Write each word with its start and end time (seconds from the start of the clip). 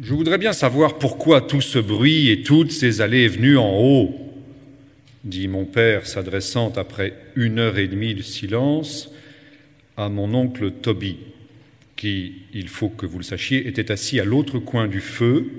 Je 0.00 0.14
voudrais 0.14 0.38
bien 0.38 0.54
savoir 0.54 0.96
pourquoi 0.96 1.42
tout 1.42 1.60
ce 1.60 1.78
bruit 1.78 2.30
et 2.30 2.42
toutes 2.42 2.72
ces 2.72 3.02
allées 3.02 3.24
et 3.24 3.28
venues 3.28 3.58
en 3.58 3.78
haut, 3.78 4.14
dit 5.22 5.48
mon 5.48 5.66
père, 5.66 6.06
s'adressant 6.06 6.72
après 6.76 7.12
une 7.36 7.58
heure 7.58 7.76
et 7.76 7.88
demie 7.88 8.14
de 8.14 8.22
silence 8.22 9.12
à 9.98 10.08
mon 10.08 10.32
oncle 10.32 10.70
Toby, 10.70 11.18
qui, 11.94 12.36
il 12.54 12.68
faut 12.68 12.88
que 12.88 13.04
vous 13.04 13.18
le 13.18 13.24
sachiez, 13.24 13.68
était 13.68 13.92
assis 13.92 14.18
à 14.18 14.24
l'autre 14.24 14.58
coin 14.58 14.88
du 14.88 15.00
feu, 15.02 15.50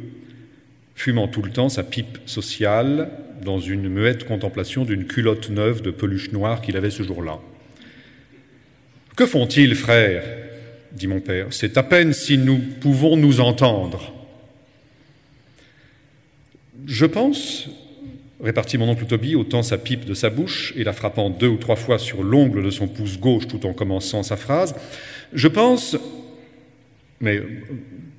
fumant 0.96 1.28
tout 1.28 1.44
le 1.44 1.52
temps 1.52 1.70
sa 1.70 1.84
pipe 1.84 2.18
sociale 2.26 3.12
dans 3.46 3.60
une 3.60 3.88
muette 3.88 4.24
contemplation 4.24 4.84
d'une 4.84 5.06
culotte 5.06 5.52
neuve 5.52 5.84
de 5.84 5.92
peluche 5.92 6.32
noire 6.32 6.64
qu'il 6.64 6.76
avait 6.76 6.90
ce 6.90 7.04
jour-là. 7.04 7.40
Que 9.16 9.28
font-ils, 9.28 9.76
frère? 9.76 10.24
dit 10.92 11.06
mon 11.06 11.20
père. 11.20 11.48
C'est 11.52 11.78
à 11.78 11.84
peine 11.84 12.14
si 12.14 12.40
nous 12.40 12.58
pouvons 12.58 13.16
nous 13.16 13.40
entendre. 13.40 14.23
Je 16.86 17.06
pense, 17.06 17.70
répartit 18.42 18.78
mon 18.78 18.90
oncle 18.90 19.06
Toby, 19.06 19.36
ôtant 19.36 19.64
sa 19.64 19.78
pipe 19.78 20.06
de 20.06 20.14
sa 20.14 20.30
bouche 20.30 20.74
et 20.76 20.84
la 20.84 20.94
frappant 20.94 21.30
deux 21.30 21.48
ou 21.48 21.58
trois 21.58 21.76
fois 21.76 21.98
sur 21.98 22.24
l'ongle 22.24 22.64
de 22.64 22.70
son 22.70 22.88
pouce 22.88 23.20
gauche 23.20 23.48
tout 23.48 23.66
en 23.66 23.74
commençant 23.74 24.24
sa 24.24 24.36
phrase, 24.36 24.76
je 25.34 25.48
pense, 25.48 25.98
mais 27.22 27.42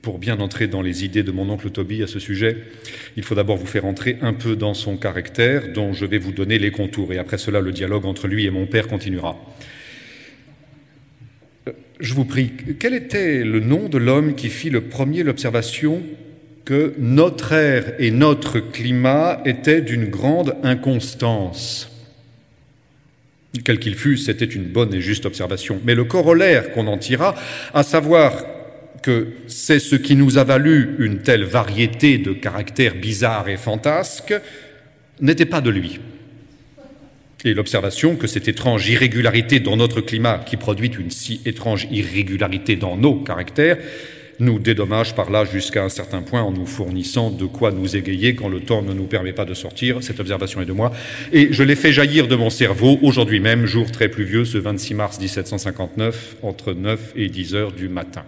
pour 0.01 0.19
bien 0.19 0.41
entrer 0.41 0.67
dans 0.67 0.83
les 0.83 1.05
idées 1.05 1.23
de 1.23 1.33
mon 1.33 1.49
oncle 1.49 1.71
Toby 1.71 2.03
à 2.03 2.07
ce 2.07 2.19
sujet, 2.19 2.59
il 3.17 3.23
faut 3.23 3.35
d'abord 3.35 3.57
vous 3.57 3.67
faire 3.67 3.85
entrer 3.85 4.19
un 4.23 4.35
peu 4.35 4.57
dans 4.57 4.75
son 4.75 4.97
caractère, 4.97 5.73
dont 5.73 5.93
je 5.93 6.07
vais 6.07 6.19
vous 6.19 6.33
donner 6.33 6.59
les 6.59 6.71
contours, 6.71 7.13
et 7.13 7.19
après 7.19 7.39
cela, 7.39 7.61
le 7.61 7.73
dialogue 7.73 8.05
entre 8.05 8.29
lui 8.29 8.47
et 8.47 8.51
mon 8.51 8.67
père 8.67 8.89
continuera. 8.89 9.37
Je 12.01 12.13
vous 12.13 12.25
prie, 12.25 12.53
quel 12.79 12.93
était 12.93 13.45
le 13.45 13.61
nom 13.61 13.89
de 13.89 13.99
l'homme 13.99 14.35
qui 14.35 14.49
fit 14.49 14.69
le 14.69 14.83
premier 14.83 15.23
l'observation 15.23 16.03
que 16.65 16.95
notre 16.99 17.53
air 17.53 17.95
et 17.99 18.11
notre 18.11 18.59
climat 18.59 19.41
étaient 19.45 19.83
d'une 19.83 20.07
grande 20.07 20.57
inconstance 20.63 21.91
Quel 23.65 23.79
qu'il 23.79 23.95
fût, 23.95 24.17
c'était 24.17 24.45
une 24.45 24.65
bonne 24.65 24.95
et 24.95 25.01
juste 25.01 25.27
observation. 25.27 25.81
Mais 25.85 25.95
le 25.95 26.05
corollaire 26.05 26.73
qu'on 26.73 26.87
en 26.87 26.99
tira, 26.99 27.35
à 27.73 27.83
savoir 27.83 28.45
que 29.03 29.29
c'est 29.47 29.79
ce 29.79 29.97
qui 29.97 30.17
nous 30.17 30.39
a 30.39 30.45
valu 30.45 30.97
une 30.99 31.19
telle 31.19 31.45
variété 31.45 32.17
de 32.17 32.33
caractères 32.33 32.95
bizarres 32.95 33.49
et 33.51 33.59
fantasques, 33.59 34.35
n'était 35.21 35.45
pas 35.45 35.61
de 35.61 35.71
lui. 35.71 36.01
Et 37.45 37.53
l'observation 37.53 38.17
que 38.17 38.27
cette 38.27 38.49
étrange 38.49 38.89
irrégularité 38.89 39.61
dans 39.61 39.77
notre 39.77 40.01
climat, 40.01 40.39
qui 40.39 40.57
produit 40.57 40.89
une 40.89 41.11
si 41.11 41.43
étrange 41.45 41.87
irrégularité 41.91 42.77
dans 42.77 42.97
nos 42.97 43.17
caractères, 43.17 43.77
nous 44.39 44.59
dédommage 44.59 45.15
par 45.15 45.31
là 45.31 45.45
jusqu'à 45.45 45.85
un 45.85 45.89
certain 45.89 46.23
point 46.23 46.43
en 46.43 46.53
nous 46.53 46.67
fournissant 46.67 47.31
de 47.31 47.47
quoi 47.47 47.71
nous 47.71 47.97
égayer 47.97 48.35
quand 48.35 48.49
le 48.49 48.61
temps 48.61 48.83
ne 48.83 48.93
nous 48.93 49.05
permet 49.05 49.33
pas 49.33 49.45
de 49.45 49.55
sortir. 49.55 50.03
Cette 50.03 50.21
observation 50.21 50.61
est 50.61 50.67
de 50.67 50.73
moi. 50.73 50.93
Et 51.33 51.53
je 51.53 51.63
l'ai 51.63 51.77
fait 51.77 51.93
jaillir 51.93 52.29
de 52.29 52.37
mon 52.37 52.51
cerveau 52.51 52.99
aujourd'hui 53.03 53.41
même, 53.41 53.67
jour 53.67 53.91
très 53.91 54.09
pluvieux, 54.09 54.45
ce 54.45 54.59
26 54.59 54.95
mars 54.95 55.21
1759, 55.21 56.37
entre 56.43 56.73
9 56.73 57.13
et 57.17 57.29
10 57.29 57.55
heures 57.55 57.73
du 57.73 57.89
matin. 57.89 58.25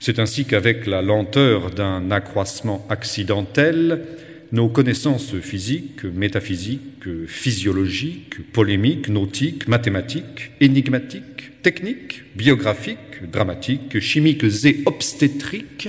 C'est 0.00 0.18
ainsi 0.18 0.44
qu'avec 0.44 0.86
la 0.86 1.02
lenteur 1.02 1.70
d'un 1.70 2.10
accroissement 2.10 2.86
accidentel, 2.88 4.04
nos 4.52 4.68
connaissances 4.68 5.34
physiques, 5.40 6.04
métaphysiques, 6.04 7.26
physiologiques, 7.26 8.52
polémiques, 8.52 9.08
nautiques, 9.08 9.68
mathématiques, 9.68 10.52
énigmatiques, 10.60 11.62
techniques, 11.62 12.22
biographiques, 12.34 13.30
dramatiques, 13.30 14.00
chimiques 14.00 14.44
et 14.64 14.82
obstétriques, 14.86 15.88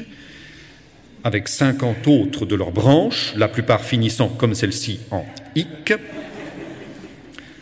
avec 1.24 1.48
cinquante 1.48 2.08
autres 2.08 2.46
de 2.46 2.56
leurs 2.56 2.72
branches, 2.72 3.34
la 3.36 3.48
plupart 3.48 3.84
finissant 3.84 4.30
comme 4.30 4.56
celle-ci 4.56 5.00
en 5.12 5.26
ic, 5.56 5.94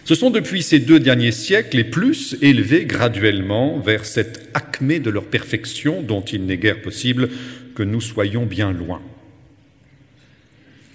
se 0.03 0.15
sont 0.15 0.29
depuis 0.29 0.63
ces 0.63 0.79
deux 0.79 0.99
derniers 0.99 1.33
siècles 1.33 1.77
les 1.77 1.83
plus 1.83 2.37
élevés 2.41 2.85
graduellement 2.85 3.77
vers 3.79 4.05
cette 4.05 4.49
acmé 4.53 4.99
de 4.99 5.09
leur 5.09 5.25
perfection 5.25 6.01
dont 6.01 6.21
il 6.21 6.45
n'est 6.45 6.57
guère 6.57 6.81
possible 6.81 7.29
que 7.75 7.83
nous 7.83 7.99
soyons 7.99 8.45
bien 8.45 8.71
loin. 8.71 9.01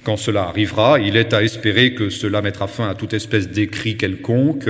Quand 0.05 0.17
cela 0.17 0.43
arrivera, 0.43 0.99
il 0.99 1.17
est 1.17 1.33
à 1.33 1.43
espérer 1.43 1.95
que 1.95 2.11
cela 2.11 2.43
mettra 2.43 2.67
fin 2.67 2.89
à 2.89 2.95
toute 2.95 3.15
espèce 3.15 3.49
d'écrit 3.49 3.97
quelconque. 3.97 4.69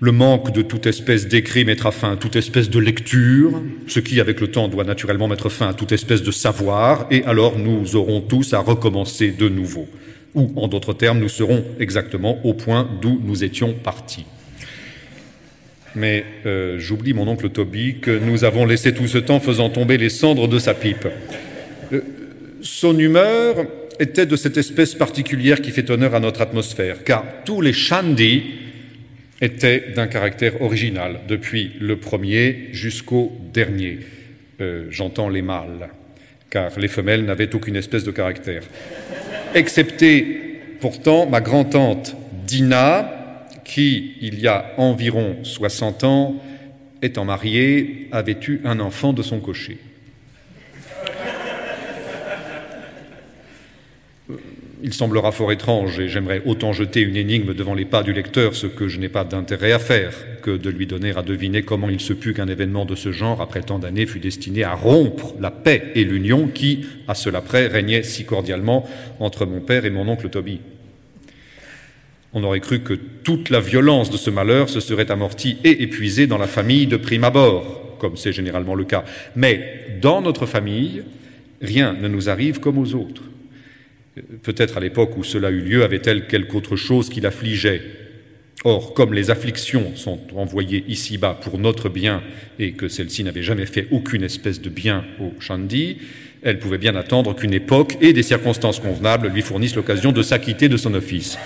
Le 0.00 0.12
manque 0.12 0.52
de 0.52 0.62
toute 0.62 0.86
espèce 0.86 1.28
d'écrit 1.28 1.64
mettra 1.64 1.92
fin 1.92 2.12
à 2.12 2.16
toute 2.16 2.36
espèce 2.36 2.70
de 2.70 2.78
lecture, 2.78 3.60
ce 3.86 4.00
qui, 4.00 4.20
avec 4.20 4.40
le 4.40 4.48
temps, 4.48 4.68
doit 4.68 4.84
naturellement 4.84 5.28
mettre 5.28 5.48
fin 5.48 5.68
à 5.68 5.74
toute 5.74 5.92
espèce 5.92 6.22
de 6.22 6.30
savoir, 6.30 7.06
et 7.10 7.22
alors 7.24 7.58
nous 7.58 7.96
aurons 7.96 8.20
tous 8.20 8.54
à 8.54 8.60
recommencer 8.60 9.30
de 9.30 9.48
nouveau 9.48 9.88
ou 10.34 10.52
en 10.56 10.68
d'autres 10.68 10.92
termes, 10.92 11.18
nous 11.18 11.28
serons 11.28 11.64
exactement 11.78 12.44
au 12.44 12.54
point 12.54 12.88
d'où 13.00 13.20
nous 13.24 13.44
étions 13.44 13.72
partis. 13.72 14.26
Mais 15.96 16.24
euh, 16.46 16.78
j'oublie 16.78 17.14
mon 17.14 17.26
oncle 17.26 17.50
Toby 17.50 17.96
que 18.00 18.16
nous 18.16 18.44
avons 18.44 18.64
laissé 18.64 18.94
tout 18.94 19.08
ce 19.08 19.18
temps 19.18 19.40
faisant 19.40 19.70
tomber 19.70 19.98
les 19.98 20.08
cendres 20.08 20.46
de 20.46 20.58
sa 20.58 20.72
pipe. 20.72 21.08
Euh, 21.92 22.00
son 22.62 22.96
humeur 22.96 23.56
était 24.00 24.26
de 24.26 24.36
cette 24.36 24.56
espèce 24.56 24.94
particulière 24.94 25.60
qui 25.60 25.70
fait 25.70 25.88
honneur 25.90 26.14
à 26.14 26.20
notre 26.20 26.40
atmosphère, 26.40 27.04
car 27.04 27.24
tous 27.44 27.60
les 27.60 27.72
shandy 27.72 28.54
étaient 29.40 29.92
d'un 29.94 30.06
caractère 30.06 30.60
original, 30.62 31.20
depuis 31.28 31.72
le 31.80 31.96
premier 31.96 32.68
jusqu'au 32.72 33.32
dernier. 33.52 34.00
Euh, 34.60 34.86
j'entends 34.90 35.28
les 35.28 35.42
mâles, 35.42 35.88
car 36.50 36.78
les 36.78 36.88
femelles 36.88 37.24
n'avaient 37.24 37.54
aucune 37.54 37.76
espèce 37.76 38.04
de 38.04 38.10
caractère 38.10 38.62
excepté 39.54 40.60
pourtant 40.80 41.26
ma 41.26 41.40
grand-tante 41.40 42.16
Dina, 42.46 43.46
qui, 43.64 44.14
il 44.20 44.40
y 44.40 44.48
a 44.48 44.72
environ 44.76 45.36
60 45.42 46.04
ans, 46.04 46.36
étant 47.02 47.24
mariée, 47.24 48.08
avait 48.12 48.38
eu 48.48 48.60
un 48.64 48.80
enfant 48.80 49.12
de 49.12 49.22
son 49.22 49.40
cocher. 49.40 49.78
Il 54.82 54.94
semblera 54.94 55.30
fort 55.30 55.52
étrange, 55.52 56.00
et 56.00 56.08
j'aimerais 56.08 56.42
autant 56.46 56.72
jeter 56.72 57.00
une 57.00 57.16
énigme 57.16 57.52
devant 57.52 57.74
les 57.74 57.84
pas 57.84 58.02
du 58.02 58.14
lecteur, 58.14 58.54
ce 58.54 58.66
que 58.66 58.88
je 58.88 58.98
n'ai 58.98 59.10
pas 59.10 59.24
d'intérêt 59.24 59.72
à 59.72 59.78
faire, 59.78 60.14
que 60.40 60.56
de 60.56 60.70
lui 60.70 60.86
donner 60.86 61.14
à 61.14 61.20
deviner 61.20 61.62
comment 61.62 61.90
il 61.90 62.00
se 62.00 62.14
put 62.14 62.32
qu'un 62.32 62.48
événement 62.48 62.86
de 62.86 62.94
ce 62.94 63.12
genre, 63.12 63.42
après 63.42 63.60
tant 63.60 63.78
d'années, 63.78 64.06
fût 64.06 64.20
destiné 64.20 64.64
à 64.64 64.74
rompre 64.74 65.34
la 65.38 65.50
paix 65.50 65.92
et 65.94 66.04
l'union 66.04 66.48
qui, 66.48 66.86
à 67.08 67.14
cela 67.14 67.42
près, 67.42 67.66
régnait 67.66 68.02
si 68.02 68.24
cordialement 68.24 68.88
entre 69.18 69.44
mon 69.44 69.60
père 69.60 69.84
et 69.84 69.90
mon 69.90 70.08
oncle 70.08 70.30
Toby. 70.30 70.60
On 72.32 72.42
aurait 72.44 72.60
cru 72.60 72.80
que 72.80 72.94
toute 72.94 73.50
la 73.50 73.60
violence 73.60 74.08
de 74.08 74.16
ce 74.16 74.30
malheur 74.30 74.70
se 74.70 74.80
serait 74.80 75.10
amortie 75.10 75.58
et 75.62 75.82
épuisée 75.82 76.26
dans 76.26 76.38
la 76.38 76.46
famille 76.46 76.86
de 76.86 76.96
prime 76.96 77.24
abord, 77.24 77.98
comme 77.98 78.16
c'est 78.16 78.32
généralement 78.32 78.74
le 78.74 78.84
cas. 78.84 79.04
Mais 79.36 79.98
dans 80.00 80.22
notre 80.22 80.46
famille, 80.46 81.02
rien 81.60 81.92
ne 81.92 82.08
nous 82.08 82.30
arrive 82.30 82.60
comme 82.60 82.78
aux 82.78 82.94
autres. 82.94 83.29
Peut-être 84.42 84.76
à 84.76 84.80
l'époque 84.80 85.16
où 85.16 85.24
cela 85.24 85.50
eut 85.50 85.60
lieu 85.60 85.84
avait-elle 85.84 86.26
quelque 86.26 86.54
autre 86.56 86.76
chose 86.76 87.08
qui 87.08 87.20
l'affligeait. 87.20 87.82
Or, 88.64 88.92
comme 88.92 89.14
les 89.14 89.30
afflictions 89.30 89.96
sont 89.96 90.20
envoyées 90.36 90.84
ici-bas 90.88 91.38
pour 91.42 91.58
notre 91.58 91.88
bien 91.88 92.22
et 92.58 92.72
que 92.72 92.88
celle-ci 92.88 93.24
n'avait 93.24 93.42
jamais 93.42 93.66
fait 93.66 93.86
aucune 93.90 94.22
espèce 94.22 94.60
de 94.60 94.68
bien 94.68 95.04
au 95.18 95.32
Chandi, 95.40 95.98
elle 96.42 96.58
pouvait 96.58 96.78
bien 96.78 96.94
attendre 96.94 97.34
qu'une 97.34 97.54
époque 97.54 97.96
et 98.00 98.12
des 98.12 98.22
circonstances 98.22 98.80
convenables 98.80 99.28
lui 99.28 99.42
fournissent 99.42 99.76
l'occasion 99.76 100.12
de 100.12 100.22
s'acquitter 100.22 100.68
de 100.68 100.76
son 100.76 100.92
office. 100.94 101.38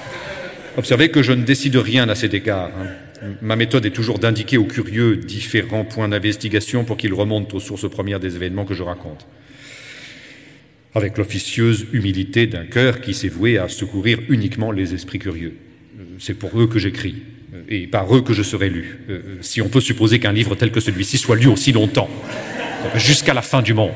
Observez 0.76 1.10
que 1.10 1.22
je 1.22 1.32
ne 1.32 1.44
décide 1.44 1.76
rien 1.76 2.08
à 2.08 2.16
cet 2.16 2.34
égard. 2.34 2.72
Hein. 2.76 3.28
Ma 3.42 3.54
méthode 3.54 3.86
est 3.86 3.90
toujours 3.90 4.18
d'indiquer 4.18 4.56
aux 4.56 4.64
curieux 4.64 5.16
différents 5.16 5.84
points 5.84 6.08
d'investigation 6.08 6.84
pour 6.84 6.96
qu'ils 6.96 7.14
remontent 7.14 7.56
aux 7.56 7.60
sources 7.60 7.88
premières 7.88 8.20
des 8.20 8.34
événements 8.34 8.64
que 8.64 8.74
je 8.74 8.82
raconte 8.82 9.26
avec 10.94 11.18
l'officieuse 11.18 11.86
humilité 11.92 12.46
d'un 12.46 12.64
cœur 12.64 13.00
qui 13.00 13.14
s'est 13.14 13.28
voué 13.28 13.58
à 13.58 13.68
secourir 13.68 14.20
uniquement 14.28 14.70
les 14.70 14.94
esprits 14.94 15.18
curieux. 15.18 15.54
C'est 16.18 16.34
pour 16.34 16.60
eux 16.60 16.66
que 16.66 16.78
j'écris, 16.78 17.16
et 17.68 17.86
par 17.86 18.14
eux 18.14 18.22
que 18.22 18.32
je 18.32 18.42
serai 18.42 18.68
lu, 18.68 18.98
euh, 19.08 19.20
si 19.40 19.60
on 19.62 19.68
peut 19.68 19.80
supposer 19.80 20.18
qu'un 20.18 20.32
livre 20.32 20.54
tel 20.54 20.70
que 20.70 20.80
celui-ci 20.80 21.18
soit 21.18 21.36
lu 21.36 21.46
aussi 21.46 21.72
longtemps, 21.72 22.08
jusqu'à 22.96 23.34
la 23.34 23.42
fin 23.42 23.62
du 23.62 23.74
monde. 23.74 23.92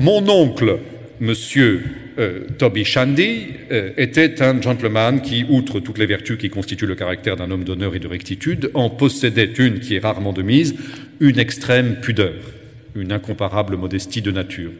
mon 0.00 0.28
oncle, 0.28 0.78
monsieur 1.20 1.82
euh, 2.18 2.46
Toby 2.58 2.84
Shandy, 2.84 3.46
euh, 3.70 3.90
était 3.96 4.42
un 4.42 4.60
gentleman 4.60 5.20
qui, 5.20 5.44
outre 5.48 5.80
toutes 5.80 5.98
les 5.98 6.06
vertus 6.06 6.38
qui 6.38 6.50
constituent 6.50 6.86
le 6.86 6.94
caractère 6.94 7.36
d'un 7.36 7.50
homme 7.50 7.64
d'honneur 7.64 7.94
et 7.94 7.98
de 7.98 8.08
rectitude, 8.08 8.70
en 8.74 8.90
possédait 8.90 9.52
une 9.58 9.80
qui 9.80 9.96
est 9.96 10.00
rarement 10.00 10.32
de 10.32 10.42
mise, 10.42 10.74
une 11.20 11.38
extrême 11.38 11.96
pudeur, 12.00 12.34
une 12.94 13.12
incomparable 13.12 13.76
modestie 13.76 14.22
de 14.22 14.30
nature. 14.30 14.72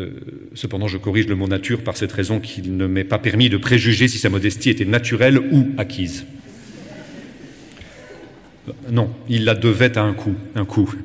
Euh, 0.00 0.10
cependant, 0.54 0.88
je 0.88 0.96
corrige 0.96 1.26
le 1.26 1.34
mot 1.34 1.46
nature 1.46 1.82
par 1.82 1.96
cette 1.96 2.12
raison 2.12 2.40
qu'il 2.40 2.76
ne 2.76 2.86
m'est 2.86 3.04
pas 3.04 3.18
permis 3.18 3.48
de 3.48 3.56
préjuger 3.56 4.08
si 4.08 4.18
sa 4.18 4.30
modestie 4.30 4.70
était 4.70 4.84
naturelle 4.84 5.38
ou 5.38 5.68
acquise. 5.78 6.24
Non, 8.90 9.10
il 9.28 9.44
la 9.44 9.54
devait 9.54 9.96
à 9.98 10.02
un 10.02 10.14
coup, 10.14 10.34
un 10.54 10.64
coup. 10.64 10.92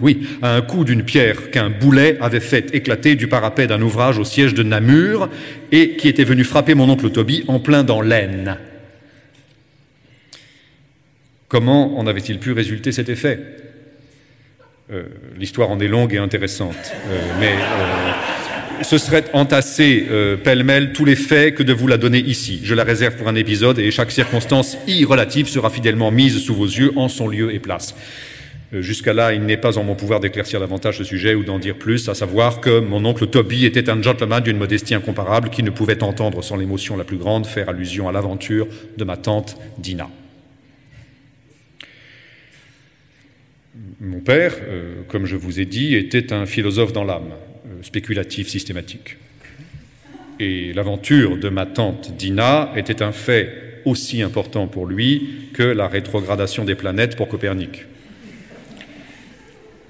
Oui, 0.00 0.28
à 0.42 0.54
un 0.54 0.62
coup 0.62 0.84
d'une 0.84 1.02
pierre 1.02 1.50
qu'un 1.50 1.68
boulet 1.68 2.16
avait 2.20 2.38
fait 2.38 2.72
éclater 2.72 3.16
du 3.16 3.26
parapet 3.26 3.66
d'un 3.66 3.82
ouvrage 3.82 4.16
au 4.16 4.22
siège 4.22 4.54
de 4.54 4.62
Namur 4.62 5.28
et 5.72 5.96
qui 5.96 6.06
était 6.06 6.22
venu 6.22 6.44
frapper 6.44 6.76
mon 6.76 6.88
oncle 6.88 7.10
Toby 7.10 7.42
en 7.48 7.58
plein 7.58 7.82
dans 7.82 8.00
l'Aisne. 8.00 8.58
Comment 11.48 11.98
en 11.98 12.06
avait-il 12.06 12.38
pu 12.38 12.52
résulter 12.52 12.92
cet 12.92 13.08
effet? 13.08 13.40
Euh, 14.92 15.04
L'histoire 15.36 15.70
en 15.70 15.80
est 15.80 15.88
longue 15.88 16.14
et 16.14 16.18
intéressante, 16.18 16.92
euh, 17.08 17.20
mais 17.40 17.54
ce 18.82 18.98
serait 18.98 19.24
entasser 19.32 20.06
pêle-mêle 20.44 20.92
tous 20.92 21.04
les 21.04 21.16
faits 21.16 21.54
que 21.54 21.62
de 21.62 21.72
vous 21.72 21.86
la 21.86 21.96
donner 21.96 22.18
ici. 22.18 22.60
Je 22.64 22.74
la 22.74 22.84
réserve 22.84 23.16
pour 23.16 23.28
un 23.28 23.34
épisode 23.34 23.78
et 23.78 23.90
chaque 23.90 24.10
circonstance 24.10 24.76
y 24.86 25.04
relative 25.04 25.48
sera 25.48 25.70
fidèlement 25.70 26.10
mise 26.10 26.38
sous 26.38 26.54
vos 26.54 26.66
yeux 26.66 26.92
en 26.96 27.08
son 27.08 27.28
lieu 27.28 27.54
et 27.54 27.58
place. 27.58 27.94
Jusqu'à 28.72 29.12
là, 29.12 29.34
il 29.34 29.42
n'est 29.42 29.58
pas 29.58 29.76
en 29.76 29.84
mon 29.84 29.94
pouvoir 29.94 30.20
d'éclaircir 30.20 30.58
davantage 30.58 30.96
ce 30.96 31.04
sujet 31.04 31.34
ou 31.34 31.44
d'en 31.44 31.58
dire 31.58 31.76
plus, 31.76 32.08
à 32.08 32.14
savoir 32.14 32.62
que 32.62 32.80
mon 32.80 33.04
oncle 33.04 33.26
Toby 33.26 33.66
était 33.66 33.90
un 33.90 34.00
gentleman 34.00 34.42
d'une 34.42 34.56
modestie 34.56 34.94
incomparable 34.94 35.50
qui 35.50 35.62
ne 35.62 35.68
pouvait 35.68 36.02
entendre 36.02 36.42
sans 36.42 36.56
l'émotion 36.56 36.96
la 36.96 37.04
plus 37.04 37.18
grande 37.18 37.46
faire 37.46 37.68
allusion 37.68 38.08
à 38.08 38.12
l'aventure 38.12 38.66
de 38.96 39.04
ma 39.04 39.18
tante 39.18 39.58
Dina. 39.76 40.08
Mon 44.00 44.20
père, 44.20 44.54
euh, 44.62 45.02
comme 45.06 45.26
je 45.26 45.36
vous 45.36 45.60
ai 45.60 45.66
dit, 45.66 45.94
était 45.94 46.32
un 46.32 46.46
philosophe 46.46 46.94
dans 46.94 47.04
l'âme, 47.04 47.34
spéculatif 47.82 48.48
systématique. 48.48 49.16
Et 50.40 50.72
l'aventure 50.72 51.36
de 51.36 51.48
ma 51.48 51.66
tante 51.66 52.16
Dina 52.16 52.72
était 52.76 53.02
un 53.02 53.12
fait 53.12 53.80
aussi 53.84 54.22
important 54.22 54.66
pour 54.66 54.86
lui 54.86 55.48
que 55.52 55.62
la 55.62 55.88
rétrogradation 55.88 56.64
des 56.64 56.74
planètes 56.74 57.16
pour 57.16 57.28
Copernic. 57.28 57.84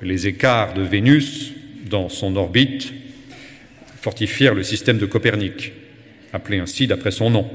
Les 0.03 0.27
écarts 0.27 0.75
de 0.75 0.83
Vénus 0.83 1.53
dans 1.89 2.09
son 2.09 2.37
orbite 2.37 2.93
fortifièrent 4.01 4.55
le 4.55 4.63
système 4.65 4.99
de 4.99 5.07
Copernic, 5.07 5.73
appelé 6.33 6.59
ainsi 6.59 6.87
d'après 6.87 7.13
son 7.13 7.31
nom. 7.31 7.49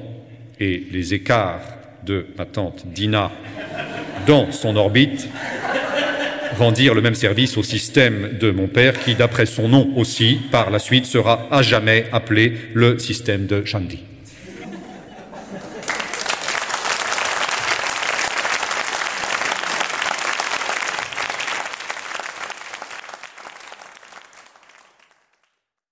Et 0.60 0.88
les 0.92 1.14
écarts 1.14 1.62
de 2.06 2.28
ma 2.38 2.46
tante 2.46 2.88
Dina 2.88 3.32
dans 4.26 4.52
son 4.52 4.76
orbite 4.76 5.28
rendirent 6.58 6.94
le 6.94 7.02
même 7.02 7.16
service 7.16 7.58
au 7.58 7.64
système 7.64 8.38
de 8.40 8.52
mon 8.52 8.68
père, 8.68 9.00
qui, 9.00 9.16
d'après 9.16 9.46
son 9.46 9.70
nom 9.70 9.90
aussi, 9.96 10.40
par 10.52 10.70
la 10.70 10.80
suite, 10.80 11.06
sera 11.06 11.48
à 11.52 11.62
jamais 11.62 12.06
appelé 12.12 12.54
le 12.74 13.00
système 13.00 13.46
de 13.46 13.64
Chandi. 13.66 14.00